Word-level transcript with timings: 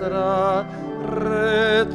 nuestra 0.00 0.66
redención. 1.06 1.90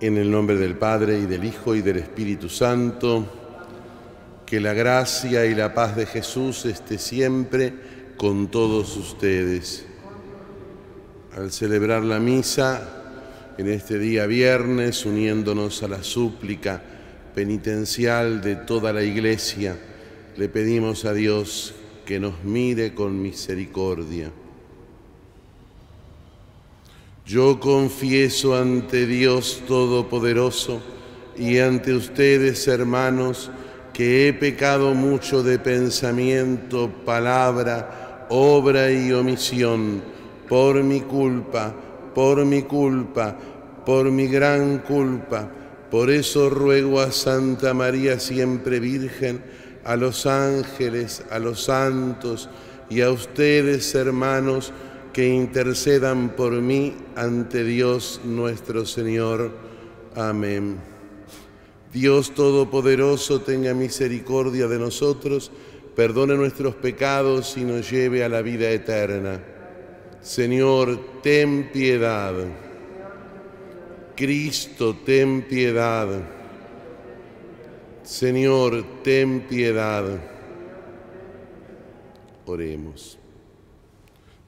En 0.00 0.16
el 0.16 0.30
nombre 0.30 0.56
del 0.56 0.76
Padre 0.76 1.18
y 1.20 1.26
del 1.26 1.44
Hijo 1.44 1.76
y 1.76 1.82
del 1.82 1.98
Espíritu 1.98 2.48
Santo, 2.48 3.24
que 4.44 4.58
la 4.60 4.72
gracia 4.72 5.46
y 5.46 5.54
la 5.54 5.72
paz 5.72 5.94
de 5.94 6.06
Jesús 6.06 6.64
esté 6.66 6.98
siempre 6.98 7.72
con 8.16 8.48
todos 8.48 8.96
ustedes. 8.96 9.86
Al 11.36 11.52
celebrar 11.52 12.02
la 12.02 12.18
misa 12.18 13.54
en 13.56 13.68
este 13.68 13.98
día 13.98 14.26
viernes, 14.26 15.06
uniéndonos 15.06 15.84
a 15.84 15.88
la 15.88 16.02
súplica 16.02 16.82
penitencial 17.34 18.42
de 18.42 18.56
toda 18.56 18.92
la 18.92 19.04
Iglesia, 19.04 19.76
le 20.36 20.48
pedimos 20.48 21.04
a 21.04 21.12
Dios 21.12 21.74
que 22.04 22.20
nos 22.20 22.42
mire 22.44 22.94
con 22.94 23.20
misericordia. 23.20 24.30
Yo 27.24 27.60
confieso 27.60 28.56
ante 28.56 29.06
Dios 29.06 29.62
Todopoderoso 29.66 30.82
y 31.36 31.58
ante 31.58 31.94
ustedes, 31.94 32.66
hermanos, 32.66 33.50
que 33.92 34.28
he 34.28 34.32
pecado 34.32 34.94
mucho 34.94 35.42
de 35.42 35.58
pensamiento, 35.58 36.90
palabra, 37.04 38.26
obra 38.28 38.90
y 38.90 39.12
omisión, 39.12 40.02
por 40.48 40.82
mi 40.82 41.00
culpa, 41.02 41.74
por 42.14 42.44
mi 42.44 42.62
culpa, 42.62 43.36
por 43.86 44.10
mi 44.10 44.26
gran 44.26 44.78
culpa. 44.78 45.48
Por 45.90 46.10
eso 46.10 46.48
ruego 46.48 47.00
a 47.00 47.12
Santa 47.12 47.74
María 47.74 48.18
siempre 48.18 48.80
Virgen, 48.80 49.42
a 49.84 49.96
los 49.96 50.26
ángeles, 50.26 51.24
a 51.30 51.38
los 51.38 51.64
santos 51.64 52.48
y 52.88 53.00
a 53.00 53.10
ustedes, 53.10 53.94
hermanos, 53.94 54.72
que 55.12 55.28
intercedan 55.28 56.30
por 56.30 56.52
mí 56.52 56.94
ante 57.16 57.64
Dios 57.64 58.20
nuestro 58.24 58.86
Señor. 58.86 59.50
Amén. 60.14 60.78
Dios 61.92 62.34
Todopoderoso 62.34 63.42
tenga 63.42 63.74
misericordia 63.74 64.66
de 64.66 64.78
nosotros, 64.78 65.50
perdone 65.94 66.34
nuestros 66.36 66.74
pecados 66.74 67.56
y 67.56 67.64
nos 67.64 67.90
lleve 67.90 68.24
a 68.24 68.28
la 68.28 68.40
vida 68.40 68.70
eterna. 68.70 69.40
Señor, 70.22 71.20
ten 71.22 71.70
piedad. 71.70 72.34
Cristo, 74.16 74.96
ten 75.04 75.42
piedad. 75.42 76.41
Señor, 78.04 78.84
ten 79.02 79.42
piedad. 79.42 80.04
Oremos. 82.46 83.18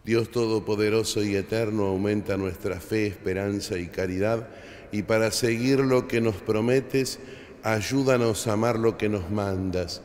Dios 0.04 0.30
Todopoderoso 0.30 1.22
y 1.22 1.36
Eterno, 1.36 1.86
aumenta 1.86 2.36
nuestra 2.36 2.80
fe, 2.80 3.06
esperanza 3.06 3.78
y 3.78 3.86
caridad, 3.86 4.48
y 4.92 5.02
para 5.02 5.30
seguir 5.30 5.80
lo 5.80 6.06
que 6.08 6.20
nos 6.20 6.36
prometes, 6.36 7.20
ayúdanos 7.62 8.46
a 8.46 8.52
amar 8.52 8.78
lo 8.78 8.98
que 8.98 9.08
nos 9.08 9.30
mandas. 9.30 10.02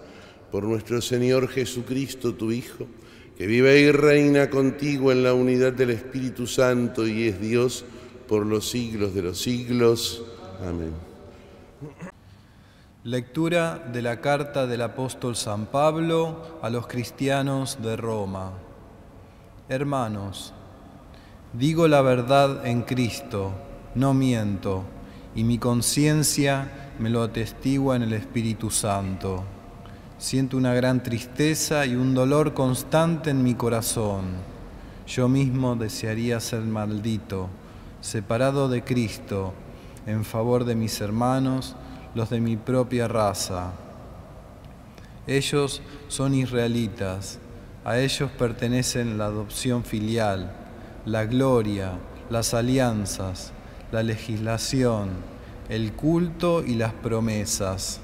Por 0.52 0.64
nuestro 0.64 1.02
Señor 1.02 1.50
Jesucristo, 1.50 2.36
tu 2.36 2.52
Hijo, 2.52 2.88
que 3.38 3.48
vive 3.48 3.80
y 3.80 3.92
reina 3.92 4.50
contigo 4.50 5.12
en 5.12 5.24
la 5.24 5.34
unidad 5.34 5.74
del 5.74 5.90
Espíritu 5.90 6.48
Santo 6.48 7.08
y 7.08 7.28
es 7.28 7.42
Dios 7.42 7.84
por 8.28 8.46
los 8.46 8.70
siglos 8.70 9.14
de 9.14 9.22
los 9.24 9.42
siglos. 9.42 10.24
Amén. 10.66 10.94
Lectura 13.10 13.90
de 13.92 14.04
la 14.04 14.22
carta 14.22 14.68
del 14.68 14.84
apóstol 14.84 15.36
San 15.36 15.66
Pablo 15.66 16.60
a 16.62 16.70
los 16.70 16.86
cristianos 16.86 17.80
de 17.82 17.96
Roma. 17.96 18.52
Hermanos, 19.68 20.54
digo 21.54 21.88
la 21.88 22.04
verdad 22.04 22.68
en 22.68 22.84
Cristo, 22.84 23.52
no 23.96 24.14
miento, 24.14 24.84
y 25.34 25.44
mi 25.44 25.58
conciencia 25.58 26.92
me 27.00 27.10
lo 27.10 27.24
atestigua 27.24 27.96
en 27.96 28.04
el 28.04 28.14
Espíritu 28.14 28.70
Santo. 28.70 29.44
Siento 30.20 30.56
una 30.56 30.76
gran 30.76 31.02
tristeza 31.02 31.88
y 31.88 31.96
un 31.96 32.14
dolor 32.14 32.54
constante 32.54 33.32
en 33.32 33.42
mi 33.42 33.56
corazón. 33.56 34.26
Yo 35.08 35.28
mismo 35.28 35.76
desearía 35.76 36.40
ser 36.40 36.62
maldito, 36.62 37.50
separado 38.02 38.70
de 38.70 38.84
Cristo, 38.84 39.56
en 40.06 40.24
favor 40.24 40.64
de 40.64 40.76
mis 40.76 41.02
hermanos, 41.02 41.76
los 42.16 42.30
de 42.30 42.40
mi 42.40 42.58
propia 42.58 43.08
raza. 43.08 43.72
Ellos 45.28 45.82
son 46.08 46.34
israelitas, 46.34 47.40
a 47.86 48.00
ellos 48.00 48.32
pertenecen 48.32 49.18
la 49.18 49.26
adopción 49.26 49.84
filial, 49.84 50.52
la 51.06 51.26
gloria, 51.26 51.94
las 52.30 52.54
alianzas, 52.54 53.52
la 53.92 54.04
legislación, 54.04 55.10
el 55.70 55.94
culto 55.94 56.64
y 56.66 56.76
las 56.76 56.94
promesas. 56.94 58.00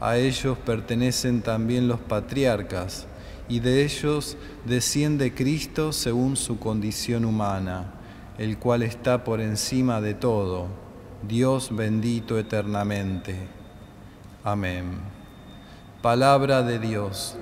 A 0.00 0.16
ellos 0.16 0.56
pertenecen 0.58 1.42
también 1.42 1.88
los 1.88 2.00
patriarcas, 2.00 3.06
y 3.48 3.60
de 3.60 3.84
ellos 3.84 4.36
desciende 4.64 5.34
Cristo 5.34 5.92
según 5.92 6.36
su 6.36 6.58
condición 6.58 7.24
humana, 7.24 7.94
el 8.38 8.58
cual 8.58 8.82
está 8.82 9.22
por 9.22 9.40
encima 9.40 10.00
de 10.00 10.14
todo 10.14 10.83
Dios 11.22 11.74
bendito 11.74 12.38
eternamente. 12.38 13.36
Amén. 14.42 15.00
Palabra 16.02 16.62
de 16.62 16.78
Dios. 16.78 17.36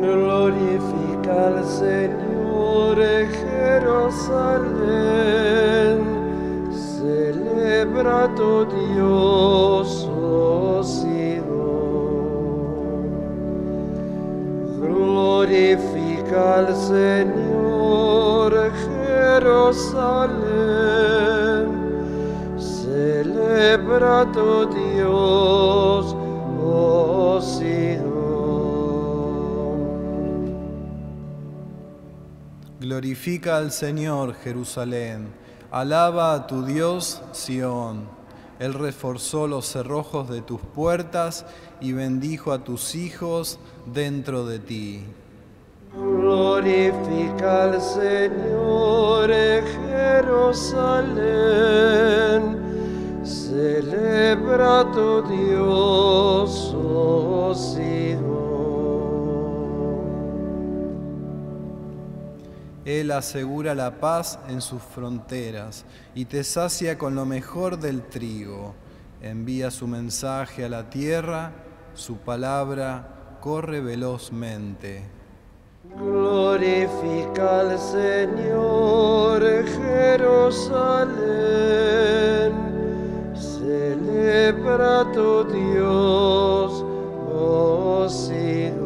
Glorifica 0.00 1.46
al 1.46 1.64
Señor 1.64 2.98
Jerusalén, 3.76 4.56
celebra 6.72 8.34
tu 8.34 8.64
Dios, 8.66 10.08
oh. 10.10 10.36
Glorifica 15.46 16.58
al 16.58 16.74
Señor 16.74 18.52
Jerusalén, 19.38 20.26
celebra 22.58 24.26
tu 24.32 24.66
Dios, 24.74 26.16
oh. 26.60 27.40
Glorifica 32.80 33.58
al 33.58 33.70
Señor 33.70 34.34
Jerusalén. 34.34 35.28
Alaba 35.70 36.34
a 36.34 36.48
tu 36.48 36.64
Dios 36.64 37.22
Sión. 37.30 38.08
Él 38.58 38.74
reforzó 38.74 39.46
los 39.46 39.66
cerrojos 39.66 40.28
de 40.28 40.42
tus 40.42 40.60
puertas 40.60 41.46
y 41.80 41.92
bendijo 41.92 42.50
a 42.50 42.64
tus 42.64 42.96
hijos 42.96 43.60
dentro 43.92 44.44
de 44.44 44.58
ti. 44.58 45.04
Glorifica 45.96 47.64
al 47.64 47.80
Señor 47.80 49.30
Jerusalén, 49.86 50.96
celebra 53.24 54.90
tu 54.92 55.22
Dios, 55.22 56.74
oh. 56.74 57.06
Él 62.86 63.10
asegura 63.10 63.74
la 63.74 63.98
paz 63.98 64.38
en 64.48 64.60
sus 64.60 64.80
fronteras 64.80 65.84
y 66.14 66.24
te 66.24 66.44
sacia 66.44 66.96
con 66.96 67.16
lo 67.16 67.26
mejor 67.26 67.80
del 67.80 68.02
trigo. 68.02 68.74
envía 69.20 69.72
su 69.72 69.88
mensaje 69.88 70.64
a 70.64 70.68
la 70.68 70.88
tierra, 70.88 71.52
su 71.94 72.18
palabra 72.18 73.38
corre 73.40 73.80
velozmente. 73.80 75.15
Glorifica 75.98 77.60
al 77.60 77.78
Señor 77.78 79.42
Jerusalén, 79.66 80.92
celebra 83.34 85.10
tu 85.10 85.44
Dios, 85.44 86.84
oh 87.32 88.06
Sidón. 88.10 88.76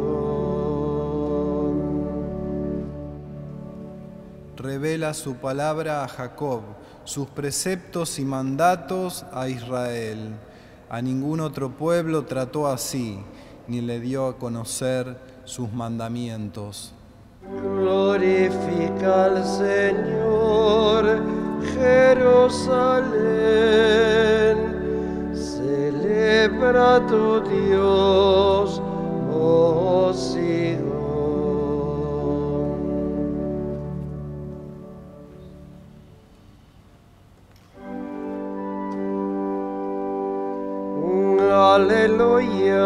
Revela 4.56 5.13
su 5.13 5.35
palabra 5.35 6.05
a 6.05 6.09
Jacob, 6.09 6.61
sus 7.03 7.27
preceptos 7.27 8.21
y 8.21 8.25
mandatos 8.25 9.27
a 9.33 9.49
Israel. 9.49 10.37
A 10.89 11.03
ningún 11.03 11.41
otro 11.41 11.71
pueblo 11.71 12.25
trató 12.25 12.69
así, 12.69 13.19
ni 13.67 13.81
le 13.81 13.99
dio 13.99 14.29
a 14.29 14.39
conocer 14.39 15.19
sus 15.45 15.73
mandamientos. 15.73 16.95
Glorifica 17.43 19.25
al 19.25 19.43
Señor 19.45 21.23
Jerusalén, 21.75 22.59
celebra 25.33 27.01
tu 27.07 27.41
Dios, 27.41 28.83
oh 29.33 30.13
Sidón. 30.13 30.91
Aleluya, 41.51 42.81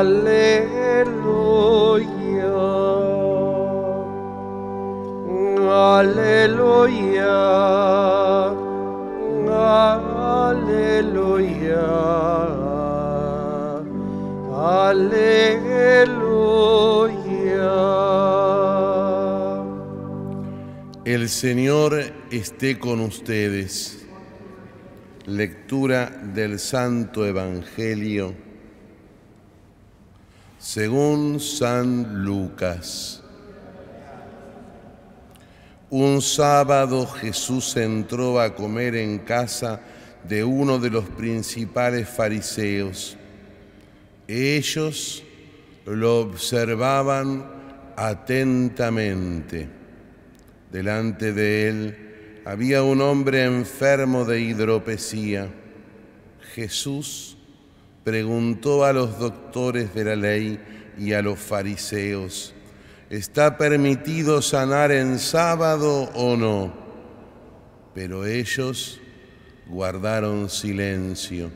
aleluya, 0.00 1.04
aleluya, 5.98 7.36
aleluya, 10.48 11.86
aleluya. 14.56 15.60
El 21.04 21.28
Señor 21.28 21.92
esté 22.30 22.78
con 22.78 23.00
ustedes. 23.00 23.98
Lectura 25.26 26.10
del 26.34 26.58
Santo 26.58 27.26
Evangelio 27.26 28.49
según 30.60 31.40
San 31.40 32.22
Lucas. 32.22 33.22
Un 35.88 36.20
sábado 36.20 37.06
Jesús 37.06 37.74
entró 37.76 38.38
a 38.38 38.54
comer 38.54 38.94
en 38.94 39.20
casa 39.20 39.80
de 40.22 40.44
uno 40.44 40.78
de 40.78 40.90
los 40.90 41.06
principales 41.06 42.08
fariseos. 42.08 43.16
Ellos 44.28 45.24
lo 45.86 46.20
observaban 46.20 47.50
atentamente. 47.96 49.66
Delante 50.70 51.32
de 51.32 51.68
él 51.68 52.42
había 52.44 52.82
un 52.82 53.00
hombre 53.00 53.44
enfermo 53.44 54.26
de 54.26 54.42
hidropesía. 54.42 55.48
Jesús 56.54 57.38
preguntó 58.04 58.84
a 58.84 58.92
los 58.92 59.18
doctores 59.18 59.94
de 59.94 60.04
la 60.04 60.16
ley 60.16 60.60
y 60.98 61.12
a 61.12 61.22
los 61.22 61.38
fariseos, 61.38 62.54
¿está 63.08 63.56
permitido 63.56 64.42
sanar 64.42 64.92
en 64.92 65.18
sábado 65.18 66.10
o 66.14 66.36
no? 66.36 66.72
Pero 67.94 68.26
ellos 68.26 69.00
guardaron 69.66 70.48
silencio. 70.50 71.50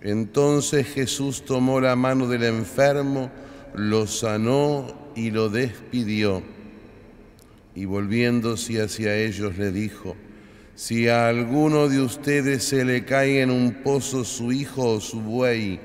Entonces 0.00 0.86
Jesús 0.86 1.44
tomó 1.44 1.80
la 1.80 1.96
mano 1.96 2.28
del 2.28 2.44
enfermo, 2.44 3.30
lo 3.74 4.06
sanó 4.06 5.12
y 5.14 5.30
lo 5.30 5.48
despidió 5.48 6.42
y 7.78 7.84
volviéndose 7.84 8.82
hacia 8.82 9.14
ellos 9.16 9.56
le 9.56 9.70
dijo, 9.70 10.16
si 10.78 11.08
a 11.08 11.26
alguno 11.26 11.88
de 11.88 12.00
ustedes 12.00 12.62
se 12.62 12.84
le 12.84 13.04
cae 13.04 13.42
en 13.42 13.50
un 13.50 13.82
pozo 13.82 14.22
su 14.22 14.52
hijo 14.52 14.90
o 14.92 15.00
su 15.00 15.20
buey, 15.20 15.80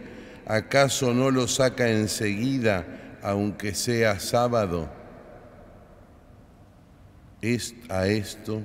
¿acaso 0.46 1.16
no 1.16 1.32
lo 1.32 1.48
saca 1.48 1.90
enseguida, 1.90 3.18
aunque 3.24 3.74
sea 3.74 4.20
sábado? 4.20 4.88
A 7.90 8.06
esto 8.06 8.62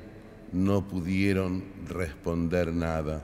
no 0.52 0.86
pudieron 0.86 1.64
responder 1.86 2.74
nada. 2.74 3.22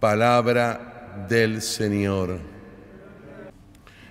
Palabra 0.00 1.24
del 1.28 1.62
Señor. 1.62 2.40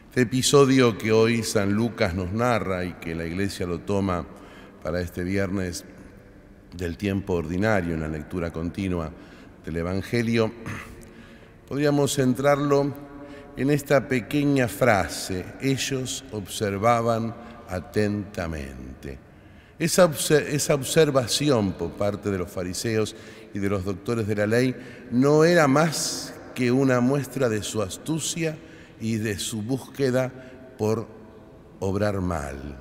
Este 0.07 0.21
episodio 0.21 0.97
que 0.97 1.12
hoy 1.12 1.44
San 1.44 1.73
Lucas 1.73 2.15
nos 2.15 2.31
narra 2.31 2.85
y 2.85 2.94
que 2.94 3.13
la 3.15 3.25
iglesia 3.25 3.67
lo 3.67 3.81
toma 3.81 4.25
para 4.81 5.01
este 5.01 5.21
viernes 5.25 5.83
del 6.75 6.98
tiempo 6.98 7.33
ordinario 7.33 7.94
en 7.94 8.01
la 8.01 8.07
lectura 8.07 8.51
continua 8.51 9.12
del 9.63 9.77
Evangelio, 9.77 10.51
podríamos 11.68 12.13
centrarlo 12.13 12.94
en 13.57 13.69
esta 13.69 14.07
pequeña 14.07 14.67
frase, 14.67 15.46
ellos 15.62 16.25
observaban 16.32 17.34
atentamente. 17.70 19.17
Esa, 19.79 20.10
esa, 20.29 20.75
observación 20.75 21.74
por 21.74 21.91
parte 21.91 22.29
de 22.29 22.38
los 22.38 22.50
fariseos 22.50 23.15
y 23.53 23.60
de 23.60 23.70
los 23.70 23.84
doctores 23.84 24.27
de 24.27 24.36
la 24.36 24.48
ley 24.48 24.75
no 25.12 25.44
era 25.44 25.67
más 25.67 26.34
que 26.53 26.72
una 26.72 27.01
muestra 27.01 27.50
de 27.50 27.62
su 27.62 27.82
astucia 27.82 28.58
y 29.01 29.17
de 29.17 29.38
su 29.38 29.62
búsqueda 29.62 30.32
por 30.77 31.08
obrar 31.79 32.22
mal. 32.22 32.77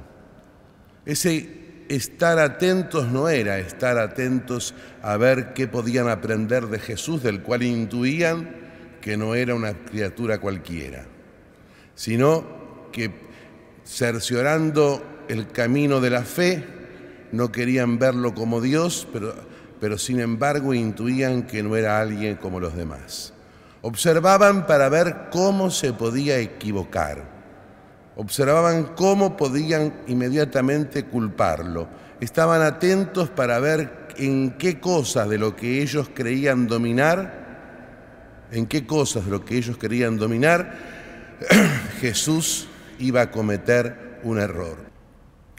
Ese 1.04 1.63
estar 1.88 2.38
atentos 2.38 3.08
no 3.10 3.28
era 3.28 3.58
estar 3.58 3.98
atentos 3.98 4.74
a 5.02 5.16
ver 5.16 5.54
qué 5.54 5.68
podían 5.68 6.08
aprender 6.08 6.66
de 6.66 6.78
Jesús, 6.78 7.22
del 7.22 7.42
cual 7.42 7.62
intuían 7.62 8.50
que 9.00 9.16
no 9.16 9.34
era 9.34 9.54
una 9.54 9.74
criatura 9.74 10.38
cualquiera, 10.38 11.04
sino 11.94 12.88
que 12.90 13.10
cerciorando 13.84 15.02
el 15.28 15.48
camino 15.48 16.00
de 16.00 16.10
la 16.10 16.22
fe, 16.22 16.64
no 17.32 17.50
querían 17.50 17.98
verlo 17.98 18.34
como 18.34 18.60
Dios, 18.60 19.06
pero, 19.12 19.34
pero 19.80 19.98
sin 19.98 20.20
embargo 20.20 20.72
intuían 20.72 21.46
que 21.46 21.62
no 21.62 21.76
era 21.76 22.00
alguien 22.00 22.36
como 22.36 22.60
los 22.60 22.76
demás. 22.76 23.32
Observaban 23.82 24.66
para 24.66 24.88
ver 24.88 25.28
cómo 25.30 25.70
se 25.70 25.92
podía 25.92 26.38
equivocar. 26.38 27.33
Observaban 28.16 28.94
cómo 28.94 29.36
podían 29.36 29.92
inmediatamente 30.06 31.04
culparlo. 31.04 31.88
Estaban 32.20 32.62
atentos 32.62 33.28
para 33.28 33.58
ver 33.58 34.08
en 34.16 34.52
qué 34.52 34.78
cosas 34.78 35.28
de 35.28 35.38
lo 35.38 35.56
que 35.56 35.82
ellos 35.82 36.08
creían 36.14 36.68
dominar, 36.68 38.46
en 38.52 38.66
qué 38.66 38.86
cosas 38.86 39.24
de 39.24 39.32
lo 39.32 39.44
que 39.44 39.56
ellos 39.56 39.76
querían 39.76 40.16
dominar, 40.16 40.74
Jesús 42.00 42.68
iba 43.00 43.22
a 43.22 43.30
cometer 43.30 44.20
un 44.22 44.38
error. 44.38 44.78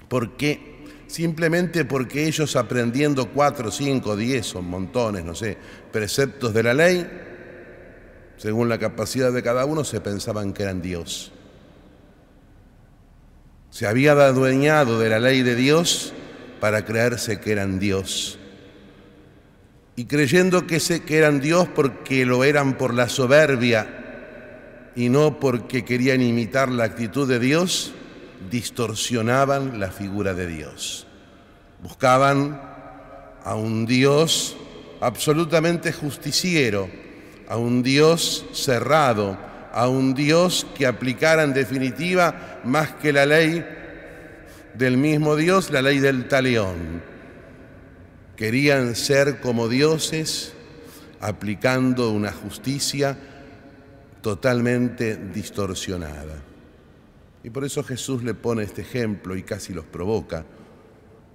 ¿Por 0.07 0.37
qué? 0.37 0.75
Simplemente 1.07 1.85
porque 1.85 2.25
ellos 2.25 2.55
aprendiendo 2.55 3.29
cuatro, 3.31 3.69
cinco, 3.69 4.15
diez, 4.15 4.45
son 4.45 4.65
montones, 4.65 5.23
no 5.23 5.35
sé, 5.35 5.57
preceptos 5.91 6.53
de 6.53 6.63
la 6.63 6.73
ley, 6.73 7.07
según 8.37 8.69
la 8.69 8.79
capacidad 8.79 9.31
de 9.31 9.43
cada 9.43 9.65
uno, 9.65 9.83
se 9.83 10.01
pensaban 10.01 10.53
que 10.53 10.63
eran 10.63 10.81
Dios. 10.81 11.31
Se 13.75 13.85
había 13.85 14.13
adueñado 14.13 14.99
de 14.99 15.09
la 15.09 15.19
ley 15.19 15.41
de 15.41 15.53
Dios 15.53 16.13
para 16.61 16.85
creerse 16.85 17.41
que 17.41 17.51
eran 17.51 17.77
Dios. 17.77 18.39
Y 19.97 20.05
creyendo 20.05 20.65
que, 20.65 20.79
que 20.79 21.17
eran 21.17 21.41
Dios 21.41 21.67
porque 21.75 22.25
lo 22.25 22.45
eran 22.45 22.77
por 22.77 22.93
la 22.93 23.09
soberbia 23.09 24.93
y 24.95 25.09
no 25.09 25.41
porque 25.41 25.83
querían 25.83 26.21
imitar 26.21 26.69
la 26.69 26.85
actitud 26.85 27.27
de 27.27 27.37
Dios, 27.37 27.91
distorsionaban 28.49 29.77
la 29.77 29.91
figura 29.91 30.33
de 30.33 30.47
Dios. 30.47 31.05
Buscaban 31.83 32.61
a 33.43 33.55
un 33.55 33.85
Dios 33.85 34.55
absolutamente 35.01 35.91
justiciero, 35.91 36.89
a 37.49 37.57
un 37.57 37.83
Dios 37.83 38.45
cerrado, 38.53 39.37
a 39.73 39.89
un 39.89 40.13
Dios 40.13 40.65
que 40.77 40.87
aplicara 40.87 41.43
en 41.43 41.53
definitiva 41.53 42.54
más 42.65 42.93
que 42.93 43.13
la 43.13 43.25
ley, 43.25 43.65
del 44.73 44.97
mismo 44.97 45.35
Dios 45.35 45.71
la 45.71 45.81
ley 45.81 45.99
del 45.99 46.27
talión. 46.27 47.01
Querían 48.35 48.95
ser 48.95 49.39
como 49.39 49.69
dioses 49.69 50.53
aplicando 51.21 52.11
una 52.11 52.31
justicia 52.31 53.17
totalmente 54.21 55.15
distorsionada. 55.15 56.41
Y 57.43 57.49
por 57.51 57.63
eso 57.63 57.83
Jesús 57.83 58.23
le 58.23 58.33
pone 58.33 58.63
este 58.63 58.81
ejemplo 58.81 59.35
y 59.35 59.43
casi 59.43 59.73
los 59.73 59.85
provoca. 59.85 60.43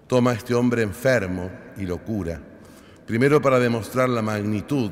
Toma 0.06 0.32
a 0.32 0.34
este 0.34 0.54
hombre 0.54 0.82
enfermo 0.82 1.50
y 1.76 1.86
lo 1.86 1.98
cura. 1.98 2.40
Primero 3.06 3.40
para 3.40 3.58
demostrar 3.58 4.08
la 4.08 4.22
magnitud 4.22 4.90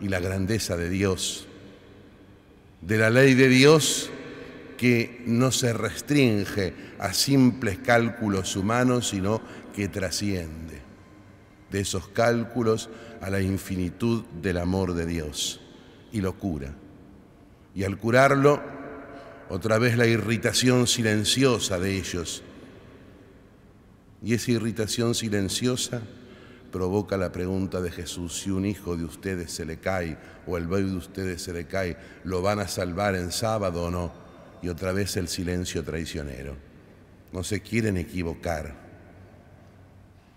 y 0.00 0.08
la 0.08 0.20
grandeza 0.20 0.76
de 0.76 0.90
Dios, 0.90 1.46
de 2.82 2.98
la 2.98 3.10
ley 3.10 3.34
de 3.34 3.48
Dios 3.48 4.10
que 4.78 5.22
no 5.26 5.50
se 5.50 5.74
restringe 5.74 6.72
a 6.98 7.12
simples 7.12 7.78
cálculos 7.78 8.56
humanos, 8.56 9.08
sino 9.08 9.42
que 9.74 9.88
trasciende 9.88 10.80
de 11.70 11.80
esos 11.80 12.08
cálculos 12.08 12.88
a 13.20 13.28
la 13.28 13.42
infinitud 13.42 14.24
del 14.40 14.56
amor 14.56 14.94
de 14.94 15.04
Dios 15.04 15.60
y 16.12 16.20
lo 16.22 16.38
cura. 16.38 16.74
Y 17.74 17.84
al 17.84 17.98
curarlo, 17.98 18.62
otra 19.50 19.78
vez 19.78 19.98
la 19.98 20.06
irritación 20.06 20.86
silenciosa 20.86 21.78
de 21.78 21.96
ellos. 21.96 22.42
Y 24.22 24.34
esa 24.34 24.52
irritación 24.52 25.14
silenciosa 25.14 26.02
provoca 26.70 27.16
la 27.16 27.32
pregunta 27.32 27.80
de 27.80 27.90
Jesús, 27.90 28.40
si 28.40 28.50
un 28.50 28.64
hijo 28.64 28.96
de 28.96 29.04
ustedes 29.04 29.50
se 29.50 29.64
le 29.64 29.78
cae 29.78 30.16
o 30.46 30.56
el 30.56 30.66
bebé 30.66 30.90
de 30.90 30.96
ustedes 30.96 31.42
se 31.42 31.52
le 31.52 31.66
cae, 31.66 31.96
¿lo 32.24 32.42
van 32.42 32.60
a 32.60 32.68
salvar 32.68 33.16
en 33.16 33.32
sábado 33.32 33.84
o 33.84 33.90
no? 33.90 34.27
Y 34.62 34.68
otra 34.68 34.92
vez 34.92 35.16
el 35.16 35.28
silencio 35.28 35.82
traicionero. 35.82 36.56
No 37.32 37.44
se 37.44 37.60
quieren 37.60 37.96
equivocar. 37.96 38.74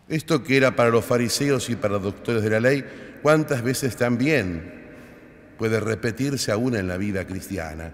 Esto 0.07 0.43
que 0.43 0.57
era 0.57 0.75
para 0.75 0.89
los 0.89 1.05
fariseos 1.05 1.69
y 1.69 1.75
para 1.75 1.93
los 1.95 2.03
doctores 2.03 2.43
de 2.43 2.49
la 2.49 2.59
ley, 2.59 2.85
¿cuántas 3.21 3.61
veces 3.63 3.95
también 3.95 4.81
puede 5.57 5.79
repetirse 5.79 6.51
aún 6.51 6.75
en 6.75 6.87
la 6.87 6.97
vida 6.97 7.25
cristiana? 7.25 7.93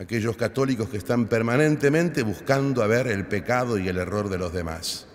Aquellos 0.00 0.36
católicos 0.36 0.88
que 0.88 0.96
están 0.96 1.26
permanentemente 1.26 2.22
buscando 2.22 2.82
a 2.82 2.86
ver 2.86 3.06
el 3.06 3.26
pecado 3.26 3.78
y 3.78 3.88
el 3.88 3.98
error 3.98 4.28
de 4.28 4.38
los 4.38 4.52
demás 4.52 5.08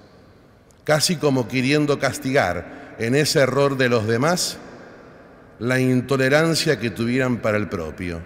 casi 0.84 1.16
como 1.16 1.48
queriendo 1.48 2.00
castigar 2.00 2.96
en 3.00 3.16
ese 3.16 3.40
error 3.40 3.78
de 3.78 3.90
los 3.90 4.08
demás 4.08 4.58
la 5.60 5.80
intolerancia 5.80 6.80
que 6.80 6.90
tuvieran 6.90 7.38
para 7.38 7.58
el 7.58 7.70
propio. 7.70 8.22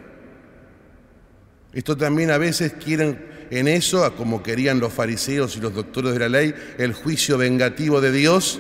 Esto 1.78 1.96
también 1.96 2.32
a 2.32 2.38
veces 2.38 2.74
quieren 2.74 3.20
en 3.52 3.68
eso, 3.68 4.14
como 4.16 4.42
querían 4.42 4.80
los 4.80 4.92
fariseos 4.92 5.56
y 5.56 5.62
los 5.62 5.74
doctores 5.74 6.14
de 6.14 6.20
la 6.20 6.30
ley, 6.30 6.54
el 6.78 6.94
juicio 6.94 7.38
vengativo 7.38 8.02
de 8.02 8.12
Dios, 8.12 8.60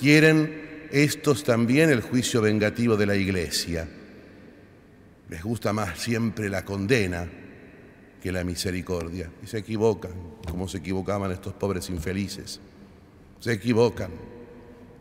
quieren 0.00 0.88
estos 0.90 1.44
también 1.44 1.90
el 1.90 2.00
juicio 2.00 2.40
vengativo 2.40 2.96
de 2.96 3.06
la 3.06 3.16
iglesia. 3.16 3.86
Les 5.28 5.42
gusta 5.42 5.72
más 5.72 5.98
siempre 5.98 6.48
la 6.48 6.64
condena 6.64 7.28
que 8.22 8.32
la 8.32 8.42
misericordia. 8.44 9.30
Y 9.44 9.46
se 9.46 9.58
equivocan, 9.58 10.12
como 10.48 10.66
se 10.66 10.78
equivocaban 10.78 11.30
estos 11.30 11.52
pobres 11.52 11.90
infelices 11.90 12.60
se 13.40 13.52
equivocan, 13.52 14.10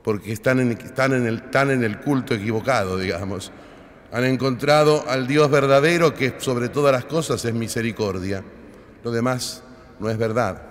porque 0.03 0.31
están 0.31 0.59
en, 0.59 0.71
están 0.71 1.13
en, 1.13 1.25
el, 1.25 1.35
están 1.37 1.71
en 1.71 1.83
el 1.83 1.99
culto 1.99 2.33
equivocado, 2.33 2.97
digamos. 2.97 3.51
Han 4.11 4.23
encontrado 4.23 5.03
al 5.07 5.27
Dios 5.27 5.49
verdadero 5.51 6.13
que 6.13 6.35
sobre 6.37 6.69
todas 6.69 6.93
las 6.93 7.05
cosas 7.05 7.43
es 7.43 7.53
misericordia. 7.53 8.43
Lo 9.03 9.11
demás 9.11 9.63
no 9.99 10.09
es 10.09 10.17
verdad. 10.17 10.61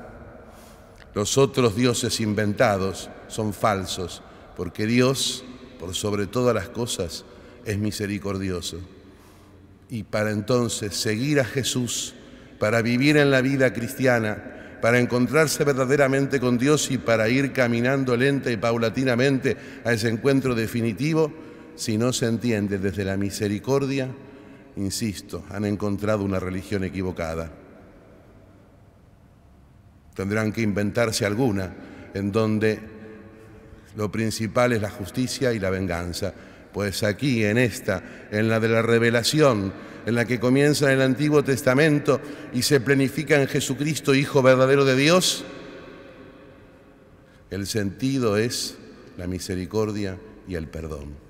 Los 1.14 1.38
otros 1.38 1.76
dioses 1.76 2.20
inventados 2.20 3.10
son 3.28 3.52
falsos, 3.52 4.22
porque 4.56 4.86
Dios, 4.86 5.44
por 5.78 5.94
sobre 5.94 6.26
todas 6.26 6.54
las 6.54 6.68
cosas, 6.68 7.24
es 7.64 7.78
misericordioso. 7.78 8.78
Y 9.88 10.02
para 10.02 10.30
entonces 10.30 10.94
seguir 10.94 11.40
a 11.40 11.44
Jesús, 11.44 12.14
para 12.58 12.82
vivir 12.82 13.16
en 13.16 13.30
la 13.30 13.40
vida 13.40 13.72
cristiana, 13.72 14.78
para 14.80 14.98
encontrarse 14.98 15.64
verdaderamente 15.64 16.38
con 16.38 16.58
Dios 16.58 16.90
y 16.90 16.98
para 16.98 17.28
ir 17.28 17.52
caminando 17.52 18.16
lenta 18.16 18.50
y 18.50 18.56
paulatinamente 18.56 19.56
a 19.84 19.92
ese 19.92 20.08
encuentro 20.08 20.54
definitivo, 20.54 21.32
si 21.76 21.98
no 21.98 22.12
se 22.12 22.26
entiende 22.26 22.78
desde 22.78 23.04
la 23.04 23.16
misericordia, 23.16 24.08
insisto, 24.76 25.44
han 25.50 25.64
encontrado 25.64 26.24
una 26.24 26.40
religión 26.40 26.84
equivocada. 26.84 27.52
Tendrán 30.14 30.52
que 30.52 30.62
inventarse 30.62 31.26
alguna 31.26 31.74
en 32.14 32.32
donde 32.32 32.80
lo 33.96 34.10
principal 34.10 34.72
es 34.72 34.80
la 34.80 34.90
justicia 34.90 35.52
y 35.52 35.58
la 35.58 35.70
venganza. 35.70 36.32
Pues 36.72 37.02
aquí, 37.02 37.44
en 37.44 37.58
esta, 37.58 38.02
en 38.30 38.48
la 38.48 38.58
de 38.58 38.68
la 38.68 38.82
revelación, 38.82 39.72
en 40.06 40.14
la 40.14 40.24
que 40.24 40.40
comienza 40.40 40.92
el 40.92 41.02
Antiguo 41.02 41.44
Testamento 41.44 42.20
y 42.54 42.62
se 42.62 42.80
planifica 42.80 43.40
en 43.40 43.48
Jesucristo, 43.48 44.14
Hijo 44.14 44.42
verdadero 44.42 44.84
de 44.84 44.96
Dios, 44.96 45.44
el 47.50 47.66
sentido 47.66 48.36
es 48.36 48.76
la 49.18 49.26
misericordia 49.26 50.18
y 50.48 50.54
el 50.54 50.68
perdón. 50.68 51.25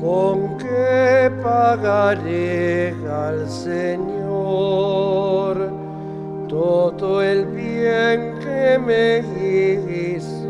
¿Con 0.00 0.56
qué 0.56 1.30
pagaré 1.42 2.94
al 3.06 3.48
Señor? 3.48 4.10
todo 6.50 7.22
el 7.22 7.46
bien 7.46 8.34
que 8.40 8.78
me 8.78 9.18
hizo. 10.08 10.48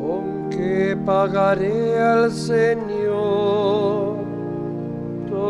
¿Con 0.00 0.50
qué 0.50 0.96
pagaré 1.06 1.98
al 1.98 2.32
Señor 2.32 3.85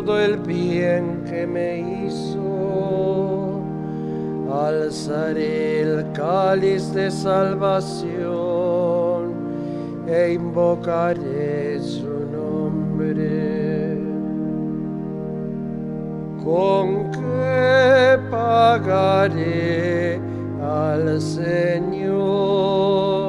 todo 0.02 0.20
el 0.20 0.36
bien 0.36 1.24
que 1.24 1.46
me 1.46 2.04
hizo? 2.04 3.62
Alzaré 4.52 5.80
el 5.80 6.12
cáliz 6.12 6.92
de 6.92 7.10
salvación 7.10 8.26
e 10.06 10.34
invocaré 10.34 11.80
su 11.80 12.26
nombre. 12.30 13.96
¿Con 16.44 17.10
qué 17.12 18.18
pagaré 18.30 20.20
al 20.62 21.22
Señor 21.22 23.25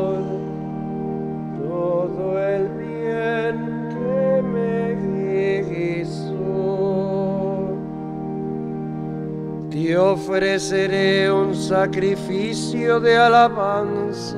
Te 9.87 9.97
ofreceré 9.97 11.31
un 11.31 11.55
sacrificio 11.55 12.99
de 12.99 13.15
alabanza 13.15 14.35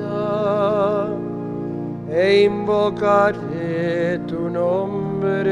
e 2.08 2.44
invocaré 2.44 4.20
tu 4.28 4.48
nombre 4.48 5.50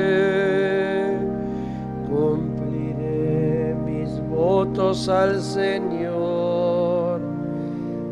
votos 4.31 5.09
al 5.09 5.43
Señor 5.43 7.21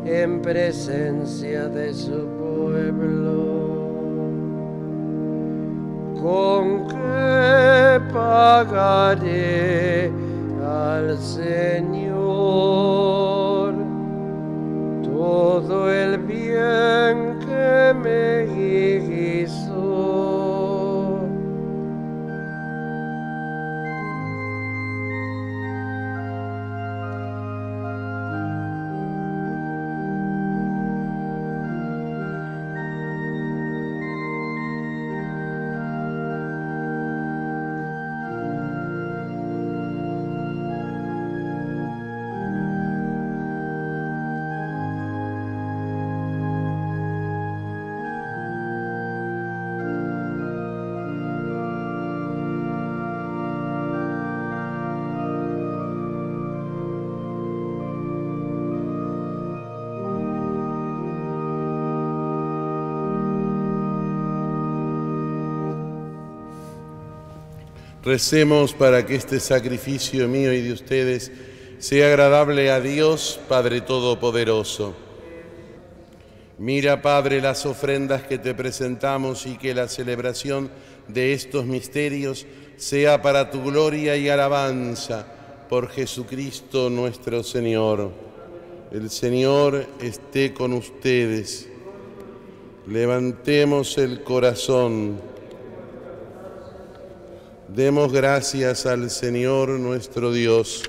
en 0.05 0.41
presencia 0.41 1.69
de 1.69 1.93
su 1.93 2.27
pueblo. 2.37 3.37
¿Con 6.21 6.85
qué 6.87 8.01
pagaré 8.11 10.26
al 10.97 11.17
Señor. 11.19 12.15
Todo 15.03 15.91
el 15.91 16.17
bien 16.19 17.37
que 17.39 17.93
me 17.93 18.36
Recemos 68.07 68.73
para 68.73 69.05
que 69.05 69.15
este 69.15 69.37
sacrificio 69.37 70.29
mío 70.29 70.53
y 70.53 70.61
de 70.61 70.71
ustedes 70.71 71.29
sea 71.77 72.07
agradable 72.07 72.71
a 72.71 72.79
Dios, 72.79 73.37
Padre 73.49 73.81
Todopoderoso. 73.81 74.95
Mira, 76.57 77.01
Padre, 77.01 77.41
las 77.41 77.65
ofrendas 77.65 78.23
que 78.23 78.37
te 78.37 78.55
presentamos 78.55 79.45
y 79.45 79.57
que 79.57 79.73
la 79.73 79.89
celebración 79.89 80.69
de 81.09 81.33
estos 81.33 81.65
misterios 81.65 82.45
sea 82.77 83.21
para 83.21 83.51
tu 83.51 83.61
gloria 83.61 84.15
y 84.15 84.29
alabanza 84.29 85.27
por 85.67 85.89
Jesucristo 85.89 86.89
nuestro 86.89 87.43
Señor. 87.43 88.11
El 88.89 89.09
Señor 89.09 89.85
esté 89.99 90.53
con 90.53 90.71
ustedes. 90.71 91.67
Levantemos 92.87 93.97
el 93.97 94.23
corazón. 94.23 95.35
Demos 97.77 98.11
gracias 98.11 98.87
al 98.87 99.11
Señor 99.11 99.69
nuestro 99.69 100.31
Dios. 100.31 100.81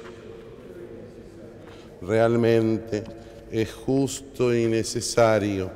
Realmente 2.01 3.05
es 3.53 3.75
justo 3.75 4.55
y 4.55 4.65
necesario. 4.65 5.71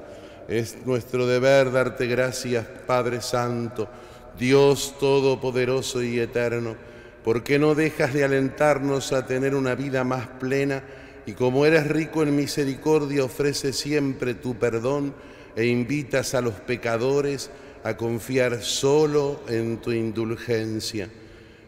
Es 0.49 0.87
nuestro 0.87 1.27
deber 1.27 1.71
darte 1.71 2.07
gracias, 2.07 2.67
Padre 2.87 3.21
Santo, 3.21 3.91
Dios 4.39 4.95
Todopoderoso 4.99 6.03
y 6.03 6.19
Eterno, 6.19 6.77
porque 7.23 7.59
no 7.59 7.75
dejas 7.75 8.15
de 8.15 8.25
alentarnos 8.25 9.13
a 9.13 9.27
tener 9.27 9.55
una 9.55 9.75
vida 9.75 10.05
más 10.05 10.27
plena 10.41 10.83
y 11.27 11.33
como 11.33 11.67
eres 11.67 11.89
rico 11.89 12.23
en 12.23 12.35
misericordia, 12.35 13.23
ofrece 13.23 13.75
siempre 13.75 14.33
tu 14.33 14.55
perdón 14.55 15.13
e 15.57 15.67
invitas 15.67 16.35
a 16.35 16.41
los 16.41 16.55
pecadores 16.55 17.51
a 17.85 17.97
confiar 17.97 18.63
solo 18.63 19.41
en 19.49 19.79
tu 19.79 19.93
indulgencia. 19.93 21.09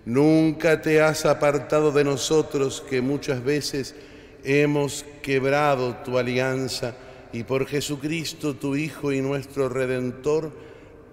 Nunca 0.05 0.83
te 0.83 1.01
has 1.01 1.25
apartado 1.25 1.91
de 1.91 2.05
nosotros 2.05 2.85
que 2.89 3.01
muchas 3.01 3.43
veces 3.43 3.95
hemos 4.45 5.05
quebrado 5.23 5.97
tu 6.05 6.19
alianza 6.19 6.95
y 7.33 7.43
por 7.43 7.67
Jesucristo 7.67 8.55
tu 8.55 8.77
Hijo 8.77 9.13
y 9.13 9.21
nuestro 9.21 9.69
Redentor, 9.69 10.53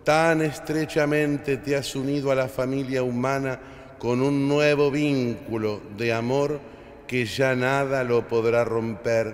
tan 0.04 0.42
estrechamente 0.42 1.58
te 1.58 1.76
has 1.76 1.96
unido 1.96 2.32
a 2.32 2.36
la 2.36 2.48
familia 2.48 3.02
humana 3.02 3.60
con 3.98 4.22
un 4.22 4.48
nuevo 4.48 4.92
vínculo 4.92 5.82
de 5.98 6.14
amor 6.14 6.60
que 7.08 7.26
ya 7.26 7.56
nada 7.56 8.04
lo 8.04 8.28
podrá 8.28 8.64
romper. 8.64 9.34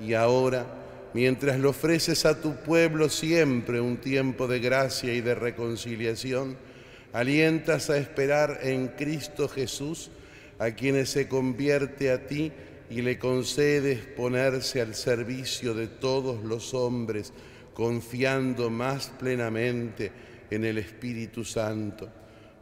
Y 0.00 0.14
ahora, 0.14 0.66
mientras 1.14 1.58
le 1.58 1.66
ofreces 1.66 2.24
a 2.24 2.40
tu 2.40 2.56
pueblo 2.56 3.08
siempre 3.08 3.80
un 3.80 3.96
tiempo 3.96 4.46
de 4.46 4.60
gracia 4.60 5.12
y 5.14 5.20
de 5.20 5.34
reconciliación, 5.34 6.56
alientas 7.12 7.90
a 7.90 7.98
esperar 7.98 8.60
en 8.62 8.88
Cristo 8.88 9.48
Jesús, 9.48 10.10
a 10.58 10.72
quienes 10.72 11.10
se 11.10 11.26
convierte 11.26 12.10
a 12.10 12.26
ti 12.26 12.52
y 12.90 13.02
le 13.02 13.18
concedes 13.18 14.00
ponerse 14.00 14.80
al 14.80 14.94
servicio 14.94 15.74
de 15.74 15.86
todos 15.86 16.44
los 16.44 16.74
hombres, 16.74 17.32
confiando 17.74 18.68
más 18.68 19.10
plenamente 19.18 20.12
en 20.50 20.64
el 20.64 20.78
Espíritu 20.78 21.44
Santo. 21.44 22.08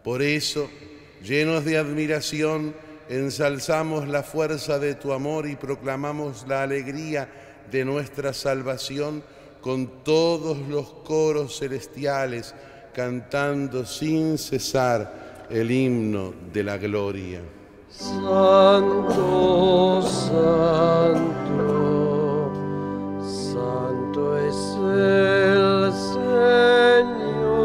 Por 0.05 0.23
eso, 0.23 0.71
llenos 1.23 1.65
de 1.65 1.79
admiración, 1.79 2.75
ensalzamos 3.09 4.07
la 4.07 4.23
fuerza 4.23 4.79
de 4.79 4.95
tu 4.95 5.13
amor 5.13 5.49
y 5.49 5.57
proclamamos 5.57 6.47
la 6.47 6.63
alegría 6.63 7.48
de 7.71 7.85
nuestra 7.85 8.33
salvación 8.33 9.23
con 9.61 10.03
todos 10.05 10.59
los 10.69 10.87
coros 11.05 11.59
celestiales, 11.59 12.55
cantando 12.95 13.85
sin 13.85 14.39
cesar 14.39 15.47
el 15.51 15.71
himno 15.71 16.33
de 16.53 16.63
la 16.63 16.77
gloria. 16.79 17.41
Santo, 17.91 19.23
santo, 20.03 21.43
santo 23.23 24.39
es 24.39 24.57
el 24.95 25.93
Señor. 27.03 27.59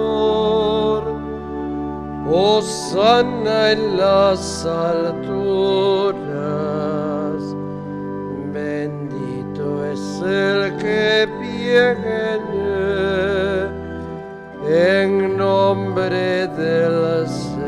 Hosanna 2.29 3.71
en 3.71 3.97
las 3.97 4.65
alturas. 4.65 5.12
En 14.67 15.37
nombre 15.37 16.47
del 16.47 17.27
Señor. 17.27 17.63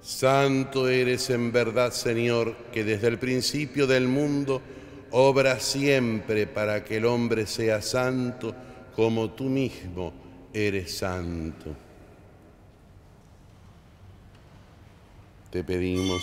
Santo 0.00 0.88
eres 0.88 1.30
en 1.30 1.52
verdad, 1.52 1.92
Señor, 1.92 2.56
que 2.72 2.82
desde 2.84 3.06
el 3.08 3.18
principio 3.18 3.86
del 3.86 4.08
mundo 4.08 4.60
obra 5.12 5.60
siempre 5.60 6.46
para 6.46 6.82
que 6.84 6.96
el 6.96 7.04
hombre 7.04 7.46
sea 7.46 7.80
santo 7.82 8.54
como 8.96 9.30
tú 9.30 9.44
mismo 9.44 10.12
eres 10.52 10.98
santo. 10.98 11.74
Te 15.50 15.62
pedimos 15.62 16.22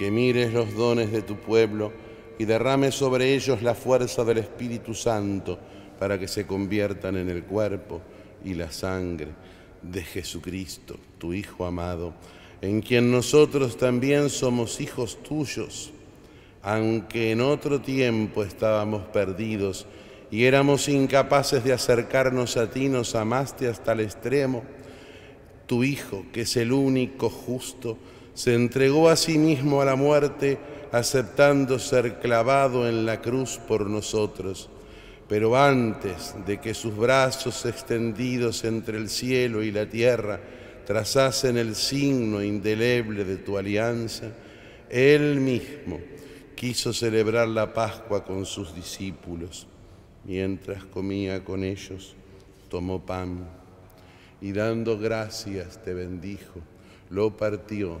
que 0.00 0.10
mires 0.10 0.54
los 0.54 0.74
dones 0.74 1.12
de 1.12 1.20
tu 1.20 1.36
pueblo 1.36 1.92
y 2.38 2.46
derrame 2.46 2.90
sobre 2.90 3.34
ellos 3.34 3.60
la 3.60 3.74
fuerza 3.74 4.24
del 4.24 4.38
Espíritu 4.38 4.94
Santo 4.94 5.58
para 5.98 6.18
que 6.18 6.26
se 6.26 6.46
conviertan 6.46 7.18
en 7.18 7.28
el 7.28 7.44
cuerpo 7.44 8.00
y 8.42 8.54
la 8.54 8.72
sangre 8.72 9.28
de 9.82 10.02
Jesucristo, 10.02 10.96
tu 11.18 11.34
Hijo 11.34 11.66
amado, 11.66 12.14
en 12.62 12.80
quien 12.80 13.12
nosotros 13.12 13.76
también 13.76 14.30
somos 14.30 14.80
hijos 14.80 15.22
tuyos, 15.22 15.92
aunque 16.62 17.32
en 17.32 17.42
otro 17.42 17.82
tiempo 17.82 18.42
estábamos 18.42 19.02
perdidos 19.08 19.84
y 20.30 20.44
éramos 20.44 20.88
incapaces 20.88 21.62
de 21.62 21.74
acercarnos 21.74 22.56
a 22.56 22.70
ti, 22.70 22.88
nos 22.88 23.14
amaste 23.14 23.68
hasta 23.68 23.92
el 23.92 24.00
extremo. 24.00 24.62
Tu 25.66 25.84
Hijo, 25.84 26.24
que 26.32 26.40
es 26.40 26.56
el 26.56 26.72
único 26.72 27.28
justo, 27.28 27.98
se 28.34 28.54
entregó 28.54 29.08
a 29.08 29.16
sí 29.16 29.38
mismo 29.38 29.80
a 29.80 29.84
la 29.84 29.96
muerte, 29.96 30.58
aceptando 30.92 31.78
ser 31.78 32.18
clavado 32.18 32.88
en 32.88 33.06
la 33.06 33.20
cruz 33.20 33.58
por 33.58 33.88
nosotros. 33.88 34.68
Pero 35.28 35.56
antes 35.56 36.34
de 36.46 36.58
que 36.58 36.74
sus 36.74 36.96
brazos 36.96 37.64
extendidos 37.64 38.64
entre 38.64 38.98
el 38.98 39.08
cielo 39.08 39.62
y 39.62 39.70
la 39.70 39.86
tierra 39.86 40.40
trazasen 40.86 41.56
el 41.56 41.76
signo 41.76 42.42
indeleble 42.42 43.24
de 43.24 43.36
tu 43.36 43.56
alianza, 43.56 44.32
Él 44.88 45.40
mismo 45.40 46.00
quiso 46.56 46.92
celebrar 46.92 47.46
la 47.48 47.72
Pascua 47.72 48.24
con 48.24 48.44
sus 48.44 48.74
discípulos. 48.74 49.68
Mientras 50.24 50.84
comía 50.84 51.44
con 51.44 51.62
ellos, 51.62 52.14
tomó 52.68 53.04
pan 53.06 53.48
y 54.40 54.52
dando 54.52 54.98
gracias 54.98 55.82
te 55.82 55.94
bendijo, 55.94 56.60
lo 57.08 57.36
partió 57.36 58.00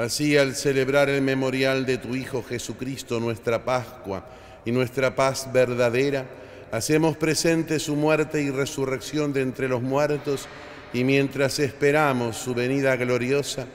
Así 0.00 0.38
al 0.38 0.54
celebrar 0.54 1.10
el 1.10 1.20
memorial 1.20 1.84
de 1.84 1.98
tu 1.98 2.16
Hijo 2.16 2.42
Jesucristo, 2.42 3.20
nuestra 3.20 3.66
Pascua 3.66 4.24
y 4.64 4.72
nuestra 4.72 5.14
paz 5.14 5.50
verdadera, 5.52 6.24
hacemos 6.72 7.18
presente 7.18 7.78
su 7.78 7.96
muerte 7.96 8.40
y 8.40 8.48
resurrección 8.48 9.34
de 9.34 9.42
entre 9.42 9.68
los 9.68 9.82
muertos 9.82 10.48
y 10.94 11.04
mientras 11.04 11.58
esperamos 11.58 12.38
su 12.38 12.54
venida 12.54 12.96
gloriosa, 12.96 13.66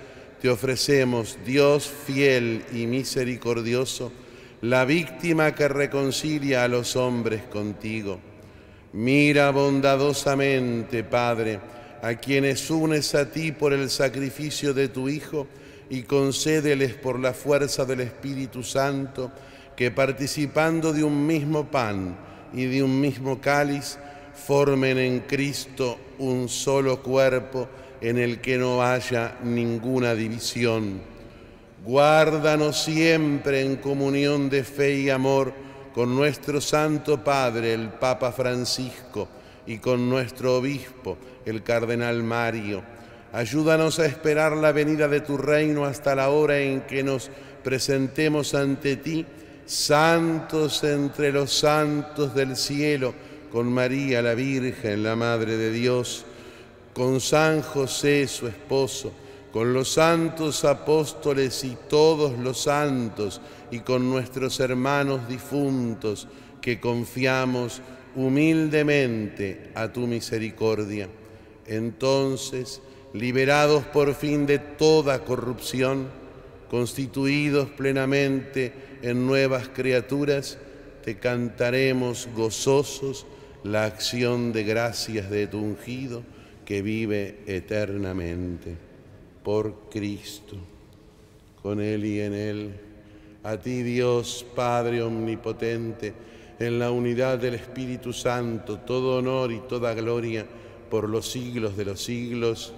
te 0.42 0.50
ofrecemos, 0.50 1.38
Dios 1.46 1.92
fiel 2.08 2.66
y 2.74 2.88
misericordioso, 2.88 4.12
la 4.62 4.84
víctima 4.84 5.54
que 5.54 5.68
reconcilia 5.68 6.64
a 6.64 6.68
los 6.68 6.96
hombres 6.96 7.44
contigo. 7.44 8.20
Mira 8.94 9.52
bondadosamente, 9.52 11.04
Padre, 11.04 11.60
a 12.02 12.16
quienes 12.16 12.72
unes 12.72 13.14
a 13.14 13.30
ti 13.30 13.52
por 13.52 13.74
el 13.74 13.92
sacrificio 13.92 14.74
de 14.74 14.88
tu 14.88 15.08
Hijo, 15.08 15.46
y 15.90 16.04
concédeles 16.04 16.94
por 16.94 17.20
la 17.20 17.34
fuerza 17.34 17.86
del 17.86 18.02
Espíritu 18.02 18.64
Santo 18.64 19.32
que 19.76 19.92
participando 19.92 20.94
de 20.94 21.04
un 21.04 21.26
mismo 21.26 21.66
pan 21.66 22.16
y 22.54 22.66
de 22.66 22.82
un 22.82 23.00
mismo 23.00 23.40
cáliz, 23.42 23.98
formen 24.34 24.98
en 24.98 25.20
Cristo 25.22 25.98
un 26.20 26.50
solo 26.50 27.02
cuerpo 27.02 27.68
en 28.02 28.18
el 28.18 28.40
que 28.40 28.58
no 28.58 28.84
haya 28.84 29.38
ninguna 29.44 30.16
división. 30.16 31.02
Guárdanos 31.84 32.84
siempre 32.84 33.62
en 33.62 33.76
comunión 33.76 34.50
de 34.50 34.64
fe 34.64 34.98
y 35.00 35.10
amor 35.10 35.54
con 35.94 36.16
nuestro 36.16 36.60
Santo 36.60 37.24
Padre, 37.24 37.74
el 37.74 37.90
Papa 37.90 38.32
Francisco, 38.32 39.28
y 39.68 39.78
con 39.78 40.10
nuestro 40.10 40.58
Obispo, 40.58 41.18
el 41.46 41.64
Cardenal 41.64 42.24
Mario 42.24 42.95
Ayúdanos 43.36 44.00
a 44.00 44.06
esperar 44.06 44.56
la 44.56 44.72
venida 44.72 45.10
de 45.10 45.20
tu 45.20 45.36
reino 45.36 45.84
hasta 45.84 46.16
la 46.16 46.30
hora 46.30 46.58
en 46.58 46.84
que 46.84 47.04
nos 47.04 47.30
presentemos 47.66 48.56
ante 48.56 48.96
ti, 48.96 49.26
santos 49.66 50.82
entre 50.86 51.34
los 51.34 51.52
santos 51.52 52.34
del 52.34 52.56
cielo, 52.56 53.14
con 53.52 53.68
María 53.68 54.22
la 54.22 54.36
Virgen, 54.36 55.04
la 55.04 55.18
Madre 55.18 55.58
de 55.58 55.70
Dios, 55.70 56.24
con 56.94 57.20
San 57.20 57.62
José, 57.62 58.26
su 58.30 58.48
esposo, 58.48 59.12
con 59.52 59.74
los 59.74 59.92
santos 59.92 60.64
apóstoles 60.64 61.62
y 61.66 61.76
todos 61.90 62.40
los 62.40 62.62
santos, 62.62 63.42
y 63.70 63.80
con 63.80 64.10
nuestros 64.10 64.62
hermanos 64.62 65.28
difuntos, 65.28 66.30
que 66.62 66.80
confiamos 66.80 67.82
humildemente 68.16 69.72
a 69.76 69.92
tu 69.92 70.08
misericordia. 70.08 71.10
Entonces, 71.68 72.82
liberados 73.16 73.86
por 73.86 74.14
fin 74.14 74.46
de 74.46 74.60
toda 74.60 75.24
corrupción, 75.24 76.08
constituidos 76.70 77.70
plenamente 77.70 78.74
en 79.02 79.26
nuevas 79.26 79.70
criaturas, 79.70 80.58
te 81.02 81.18
cantaremos 81.18 82.28
gozosos 82.36 83.26
la 83.64 83.86
acción 83.86 84.52
de 84.52 84.66
gracias 84.66 85.30
de 85.30 85.48
tu 85.48 85.60
ungido 85.60 86.24
que 86.66 86.82
vive 86.82 87.40
eternamente. 87.48 88.76
Por 89.44 89.90
Cristo, 89.90 90.58
con 91.62 91.80
Él 91.80 92.04
y 92.04 92.20
en 92.20 92.34
Él, 92.34 92.74
a 93.44 93.56
ti 93.58 93.82
Dios 93.82 94.46
Padre 94.56 95.02
Omnipotente, 95.02 96.14
en 96.60 96.80
la 96.80 96.92
unidad 96.92 97.38
del 97.38 97.54
Espíritu 97.54 98.12
Santo, 98.12 98.80
todo 98.80 99.20
honor 99.20 99.54
y 99.54 99.60
toda 99.70 99.94
gloria 99.94 100.46
por 100.90 101.08
los 101.08 101.32
siglos 101.32 101.78
de 101.78 101.86
los 101.86 102.04
siglos. 102.04 102.74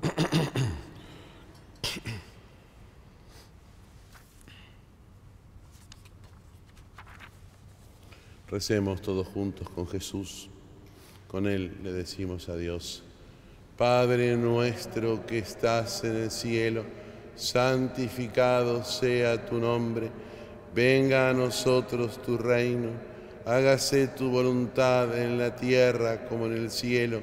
Recemos 8.48 9.00
todos 9.00 9.28
juntos 9.28 9.70
con 9.70 9.86
Jesús. 9.86 10.48
Con 11.28 11.46
Él 11.46 11.76
le 11.84 11.92
decimos 11.92 12.48
a 12.48 12.56
Dios, 12.56 13.04
Padre 13.76 14.36
nuestro 14.36 15.24
que 15.24 15.38
estás 15.38 16.02
en 16.02 16.16
el 16.16 16.32
cielo, 16.32 16.84
santificado 17.36 18.82
sea 18.84 19.46
tu 19.46 19.58
nombre, 19.58 20.10
venga 20.74 21.30
a 21.30 21.32
nosotros 21.32 22.20
tu 22.20 22.36
reino, 22.36 22.88
hágase 23.46 24.08
tu 24.08 24.28
voluntad 24.28 25.16
en 25.16 25.38
la 25.38 25.54
tierra 25.54 26.26
como 26.26 26.46
en 26.46 26.54
el 26.54 26.72
cielo. 26.72 27.22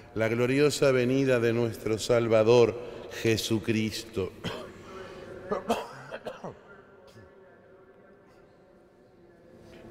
la 0.15 0.27
gloriosa 0.27 0.91
venida 0.91 1.39
de 1.39 1.53
nuestro 1.53 1.97
Salvador 1.97 2.77
Jesucristo. 3.21 4.31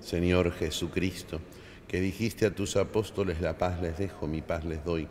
Señor 0.01 0.53
Jesucristo, 0.53 1.41
que 1.89 2.01
dijiste 2.01 2.47
a 2.47 2.55
tus 2.55 2.77
apóstoles, 2.77 3.41
la 3.41 3.57
paz 3.57 3.81
les 3.81 3.97
dejo, 3.97 4.27
mi 4.27 4.43
paz 4.43 4.65
les 4.65 4.85
doy. 4.85 5.09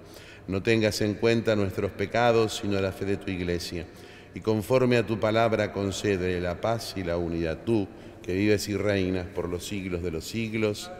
No 0.48 0.62
tengas 0.62 1.02
en 1.02 1.15
cuenta 1.15 1.56
nuestros 1.56 1.91
pecados, 1.91 2.60
sino 2.62 2.80
la 2.80 2.91
fe 2.91 3.06
de 3.06 3.17
tu 3.17 3.32
iglesia. 3.32 3.88
Y 4.36 4.41
conforme 4.41 4.98
a 4.98 5.08
tu 5.08 5.19
palabra 5.19 5.72
concede 5.72 6.39
la 6.39 6.62
paz 6.62 6.93
y 6.98 7.04
la 7.04 7.17
unidad. 7.17 7.60
Tú, 7.65 7.88
que 8.22 8.34
vives 8.34 8.67
y 8.67 8.76
reinas 8.76 9.26
por 9.28 9.50
los 9.50 9.65
siglos 9.65 10.04
de 10.04 10.12
los 10.12 10.26
siglos, 10.26 10.91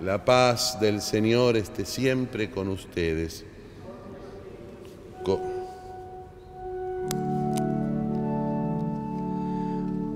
la 0.00 0.24
paz 0.24 0.80
del 0.80 1.02
Señor 1.02 1.56
esté 1.56 1.84
siempre 1.84 2.50
con 2.50 2.68
ustedes. 2.68 3.44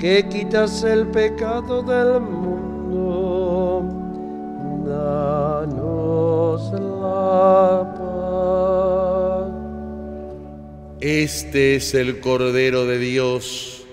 que 0.00 0.26
quitas 0.30 0.82
el 0.82 1.08
pecado 1.08 1.82
del 1.82 2.20
mundo, 2.20 3.82
danos 4.86 6.72
la 6.72 7.94
paz. 7.98 9.52
Este 11.02 11.76
es 11.76 11.92
el 11.94 12.20
Cordero 12.20 12.86
de 12.86 12.98
Dios, 12.98 13.84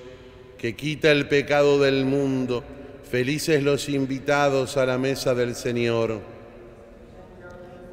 que 0.58 0.78
quita 0.78 1.12
el 1.12 1.28
pecado 1.28 1.78
del 1.82 2.06
mundo. 2.06 2.63
Felices 3.12 3.62
los 3.62 3.89
invitados 3.89 4.78
a 4.78 4.86
la 4.86 4.98
mesa 4.98 5.36
del 5.36 5.56
Señor. 5.56 6.22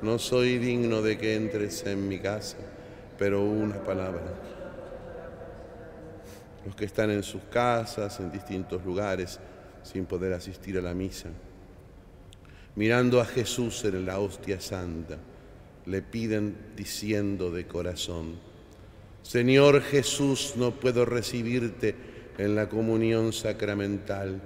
No 0.03 0.20
soy 0.20 0.59
digno 0.59 1.03
de 1.03 1.18
que 1.18 1.35
entres 1.35 1.85
en 1.87 2.07
mi 2.09 2.20
casa, 2.20 2.59
pero 3.18 3.42
una 3.42 3.83
palabra 3.83 4.53
los 6.64 6.74
que 6.74 6.85
están 6.85 7.11
en 7.11 7.22
sus 7.22 7.42
casas, 7.44 8.20
en 8.20 8.31
distintos 8.31 8.85
lugares, 8.85 9.38
sin 9.83 10.07
poder 10.07 10.33
asistir 10.33 10.79
a 10.79 10.83
la 10.83 10.94
misa, 10.94 11.29
mirando 12.74 13.20
a 13.20 13.24
Jesús 13.24 13.85
en 13.85 14.07
la 14.07 14.18
hostia 14.18 14.61
santa, 14.61 15.18
le 15.87 16.03
piden 16.03 16.57
diciendo 16.74 17.50
de 17.50 17.66
corazón, 17.66 18.38
Señor 19.22 19.83
Jesús, 19.83 20.55
no 20.57 20.72
puedo 20.72 21.05
recibirte 21.05 21.94
en 22.38 22.55
la 22.55 22.68
comunión 22.68 23.33
sacramental, 23.33 24.40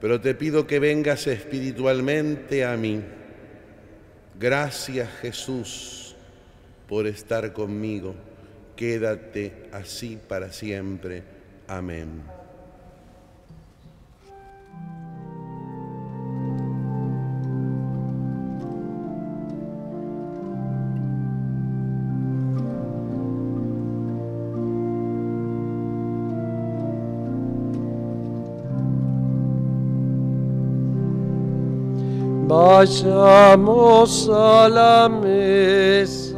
pero 0.00 0.20
te 0.20 0.34
pido 0.34 0.66
que 0.66 0.78
vengas 0.78 1.26
espiritualmente 1.26 2.64
a 2.64 2.76
mí. 2.76 3.00
Gracias 4.38 5.08
Jesús 5.20 6.16
por 6.88 7.06
estar 7.06 7.52
conmigo. 7.52 8.14
Quédate 8.76 9.68
así 9.72 10.18
para 10.28 10.52
siempre. 10.52 11.35
Amén. 11.68 12.22
Vayamos 32.48 34.30
a 34.30 34.68
la 34.68 35.08
mesa 35.08 36.36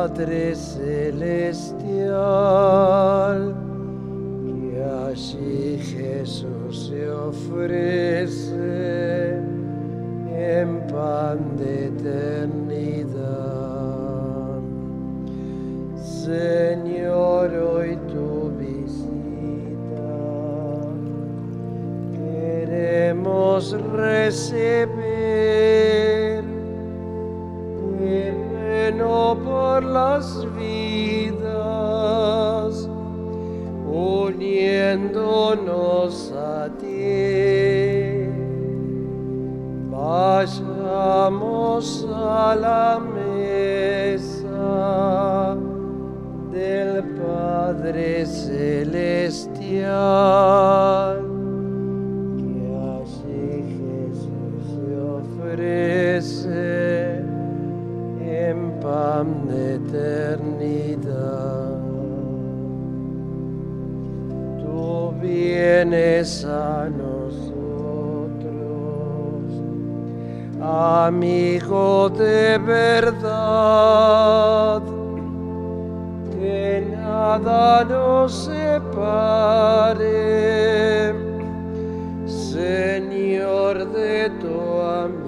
Padre 0.00 0.54
Celestial, 0.54 1.92
que 4.46 4.82
allí 4.82 5.78
Jesús 5.78 6.88
se 6.88 7.10
ofrece 7.10 8.62
en 10.32 10.80
pan 10.90 11.38
de 11.58 11.88
eternidad. 11.88 13.10
Señor, 15.96 17.52
hoy 17.52 17.98
tu 18.10 18.52
visita 18.58 20.12
queremos 22.16 23.72
recibir 23.92 24.99
por 29.80 29.88
las 29.88 30.46
vidas, 30.56 31.40
uniéndonos 33.86 35.12
a 36.32 36.68
ti. 36.78 38.28
Vayamos 39.90 41.84
a 42.12 42.54
la 42.56 43.00
mesa 43.14 44.36
del 46.52 47.02
Padre 47.16 48.26
Celestial. 48.26 49.70
Eternidad. 59.92 61.80
Tú 64.62 65.12
vienes 65.20 66.44
a 66.44 66.88
nosotros, 66.88 67.50
amigo 70.60 72.08
de 72.10 72.58
verdad, 72.58 73.12
que 76.32 76.86
nada 76.96 77.84
nos 77.84 78.44
separe, 78.44 80.04
Señor 82.26 83.90
de 83.92 84.30
tu 84.40 84.80
amistad. 84.80 85.19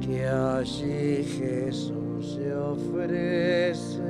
que 0.00 0.26
allí 0.26 1.24
Jesús 1.24 2.38
se 2.38 2.54
ofrece 2.56 4.06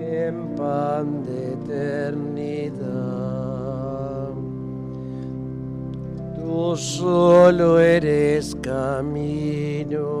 en 0.00 0.56
pan 0.56 1.22
de 1.22 1.52
eternidad. 1.52 2.88
Tú 6.34 6.76
solo 6.76 7.78
eres 7.78 8.56
camino 8.56 10.18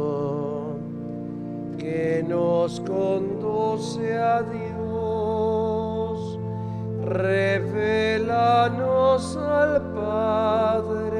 nos 2.22 2.80
conduce 2.80 4.16
a 4.18 4.42
Dios. 4.42 6.38
Revelanos 7.04 8.56
al 9.36 9.82
Padre 9.92 11.18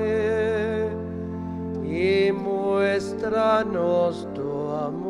y 1.84 2.32
muéstranos 2.32 4.26
tu 4.34 4.70
amor. 4.70 5.08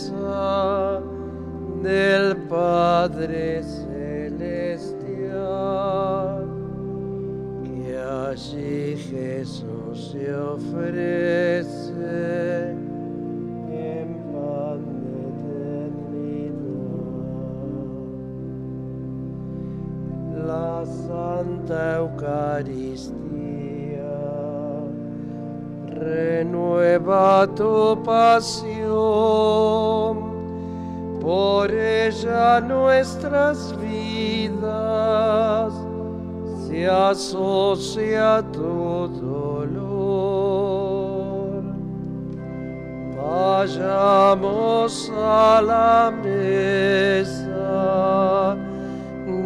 del 1.84 2.38
Padre 2.48 3.79
Jesús 9.10 10.12
se 10.12 10.36
ofrece 10.36 11.66
en 13.72 14.08
pan 14.32 14.82
de. 15.42 16.52
La 20.46 20.86
Santa 20.86 21.98
Eucaristía 21.98 23.20
renueva 25.88 27.48
tu 27.56 27.98
pasión, 28.04 28.90
por 31.20 31.72
ella 31.72 32.62
nuestras 32.62 33.76
vidas 33.82 35.74
se 36.70 36.88
asocia 36.88 38.44
tu 38.52 38.99
Vayamos 43.60 45.12
a 45.18 45.62
la 45.62 46.10
mesa 46.24 47.36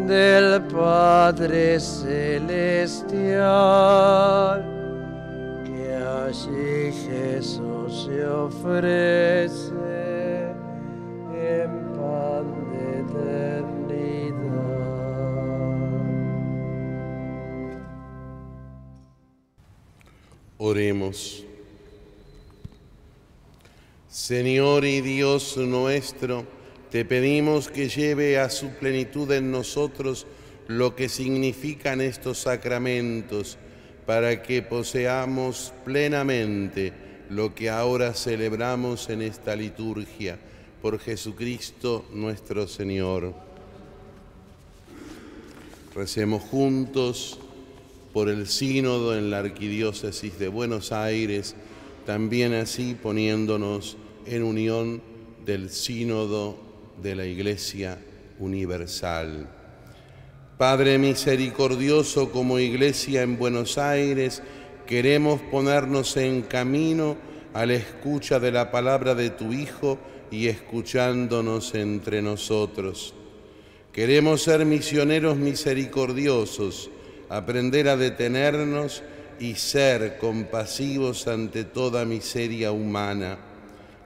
del 0.07 0.61
Padre 0.65 1.79
Celestial, 1.79 3.33
que 5.65 5.95
allí 5.95 6.91
Jesús 7.07 8.03
se 8.05 8.23
ofrece 8.27 9.73
en 11.33 11.71
pan 11.97 12.45
de 12.69 12.83
eternidad. 13.89 14.43
Oremos. 20.59 21.52
Señor 24.23 24.85
y 24.85 25.01
Dios 25.01 25.57
nuestro, 25.57 26.45
te 26.89 27.03
pedimos 27.03 27.67
que 27.67 27.89
lleve 27.89 28.39
a 28.39 28.49
su 28.49 28.69
plenitud 28.69 29.29
en 29.33 29.51
nosotros 29.51 30.25
lo 30.69 30.95
que 30.95 31.09
significan 31.09 31.99
estos 31.99 32.37
sacramentos, 32.37 33.57
para 34.05 34.41
que 34.41 34.61
poseamos 34.61 35.73
plenamente 35.83 36.93
lo 37.29 37.53
que 37.53 37.69
ahora 37.69 38.13
celebramos 38.13 39.09
en 39.09 39.23
esta 39.23 39.57
liturgia, 39.57 40.39
por 40.81 40.99
Jesucristo 40.99 42.05
nuestro 42.13 42.65
Señor. 42.69 43.33
Recemos 45.93 46.43
juntos 46.43 47.39
por 48.13 48.29
el 48.29 48.47
sínodo 48.47 49.17
en 49.17 49.29
la 49.29 49.39
Arquidiócesis 49.39 50.39
de 50.39 50.47
Buenos 50.47 50.93
Aires, 50.93 51.57
también 52.05 52.53
así 52.53 52.95
poniéndonos 52.95 53.97
en 54.25 54.43
unión 54.43 55.01
del 55.45 55.69
sínodo 55.69 56.57
de 57.01 57.15
la 57.15 57.25
Iglesia 57.25 57.97
Universal. 58.39 59.47
Padre 60.57 60.97
misericordioso, 60.97 62.31
como 62.31 62.59
iglesia 62.59 63.23
en 63.23 63.37
Buenos 63.37 63.77
Aires, 63.77 64.41
queremos 64.85 65.41
ponernos 65.41 66.15
en 66.17 66.43
camino 66.43 67.17
a 67.53 67.65
la 67.65 67.73
escucha 67.73 68.39
de 68.39 68.51
la 68.51 68.71
palabra 68.71 69.15
de 69.15 69.29
tu 69.29 69.51
Hijo 69.51 69.97
y 70.31 70.47
escuchándonos 70.47 71.75
entre 71.75 72.21
nosotros. 72.21 73.13
Queremos 73.91 74.41
ser 74.43 74.65
misioneros 74.65 75.37
misericordiosos, 75.37 76.89
aprender 77.29 77.87
a 77.89 77.97
detenernos 77.97 79.03
y 79.39 79.55
ser 79.55 80.17
compasivos 80.17 81.27
ante 81.27 81.63
toda 81.63 82.05
miseria 82.05 82.71
humana. 82.71 83.52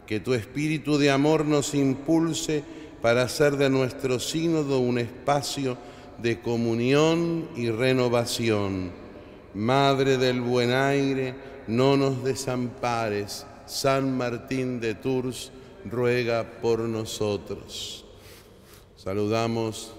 Que 0.08 0.20
tu 0.20 0.34
espíritu 0.34 0.98
de 0.98 1.12
amor 1.12 1.46
nos 1.46 1.76
impulse 1.76 2.64
para 3.02 3.24
hacer 3.24 3.58
de 3.58 3.70
nuestro 3.70 4.20
sínodo 4.20 4.80
un 4.80 4.98
espacio 4.98 5.78
de 6.18 6.40
comunión 6.40 7.50
y 7.56 7.70
renovación. 7.70 8.92
Madre 9.54 10.18
del 10.18 10.42
buen 10.42 10.72
aire, 10.72 11.36
no 11.68 11.98
nos 11.98 12.24
desampares. 12.24 13.46
San 13.66 14.18
Martín 14.18 14.80
de 14.80 14.96
Tours 14.96 15.52
ruega 15.86 16.44
por 16.62 16.80
nosotros. 16.80 18.06
Saludamos 18.96 19.94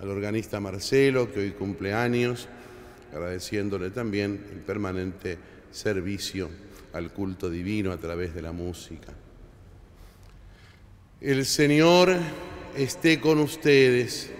al 0.00 0.10
organista 0.10 0.60
Marcelo, 0.60 1.32
que 1.32 1.40
hoy 1.40 1.50
cumple 1.52 1.94
años, 1.94 2.48
agradeciéndole 3.12 3.90
también 3.90 4.44
el 4.52 4.58
permanente 4.58 5.38
servicio 5.70 6.48
al 6.92 7.12
culto 7.12 7.48
divino 7.48 7.92
a 7.92 7.96
través 7.96 8.34
de 8.34 8.42
la 8.42 8.52
música. 8.52 9.12
El 11.22 11.46
Señor 11.46 12.16
esté 12.76 13.20
con 13.20 13.38
ustedes 13.38 14.30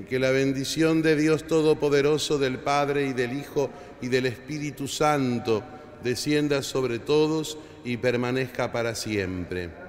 y 0.00 0.04
que 0.04 0.18
la 0.18 0.30
bendición 0.30 1.02
de 1.02 1.16
Dios 1.16 1.46
Todopoderoso, 1.46 2.38
del 2.38 2.58
Padre 2.58 3.06
y 3.06 3.12
del 3.12 3.38
Hijo 3.38 3.70
y 4.00 4.08
del 4.08 4.26
Espíritu 4.26 4.88
Santo 4.88 5.62
descienda 6.02 6.62
sobre 6.62 6.98
todos 6.98 7.58
y 7.84 7.96
permanezca 7.98 8.72
para 8.72 8.94
siempre 8.94 9.86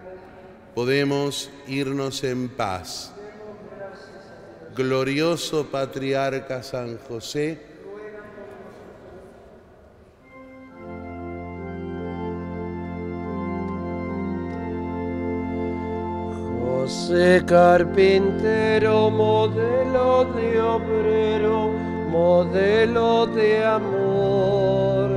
podemos 0.78 1.50
irnos 1.66 2.24
en 2.24 2.50
paz. 2.50 3.12
Glorioso 4.76 5.66
Patriarca 5.72 6.62
San 6.62 7.00
José, 7.00 7.60
José 16.88 17.44
carpintero, 17.46 19.12
modelo 19.12 20.24
de 20.36 20.62
obrero, 20.62 21.74
modelo 22.10 23.28
de 23.28 23.66
amor, 23.66 25.10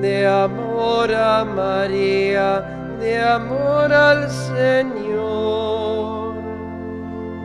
de 0.00 0.26
amor 0.26 1.12
a 1.12 1.44
María 1.44 2.64
de 2.98 3.22
amor 3.22 3.92
al 3.92 4.30
Señor. 4.30 6.36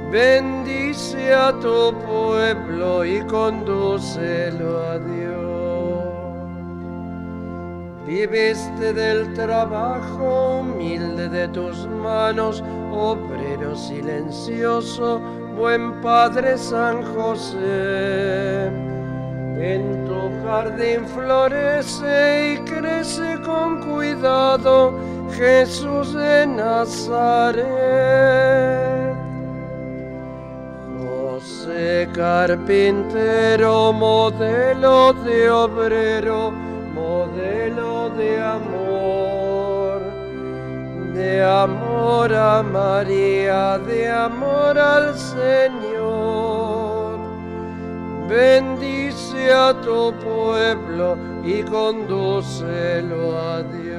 Bendice 0.09 1.33
a 1.33 1.51
tu 1.59 1.93
pueblo 2.07 3.03
y 3.03 3.19
condúcelo 3.25 4.85
a 4.85 4.99
Dios. 4.99 5.40
Viviste 8.05 8.93
del 8.93 9.31
trabajo 9.35 10.61
humilde 10.61 11.29
de 11.29 11.47
tus 11.49 11.85
manos, 11.87 12.63
obrero 12.91 13.75
silencioso, 13.75 15.19
buen 15.55 16.01
Padre 16.01 16.57
San 16.57 17.03
José. 17.13 18.67
En 19.59 20.05
tu 20.05 20.43
jardín 20.43 21.05
florece 21.07 22.53
y 22.53 22.57
crece 22.65 23.39
con 23.45 23.81
cuidado 23.81 24.97
Jesús 25.33 26.13
de 26.15 26.47
Nazaret. 26.47 27.65
José 30.99 32.09
carpintero, 32.13 33.93
modelo 33.93 35.13
de 35.13 35.51
obrero, 35.51 36.70
modelo 36.93 38.09
de 38.11 38.41
amor, 38.41 40.01
de 41.13 41.43
amor 41.43 42.33
a 42.33 42.63
María, 42.63 43.77
de 43.79 44.09
amor 44.09 44.77
al 44.77 45.17
Señor. 45.17 47.19
Bendice 48.27 49.53
a 49.53 49.73
tu 49.81 50.13
pueblo 50.13 51.17
y 51.43 51.63
condúcelo 51.63 53.37
a 53.37 53.63
Dios. 53.63 53.90